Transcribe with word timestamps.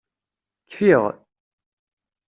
Kfiɣ. 0.69 1.03